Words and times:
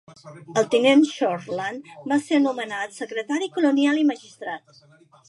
El 0.59 0.63
tinent 0.75 1.03
Shortland 1.09 1.91
va 2.13 2.17
ser 2.29 2.39
anomenat 2.39 2.97
secretari 2.97 3.51
colonial 3.59 4.01
i 4.05 4.07
magistrat. 4.15 4.81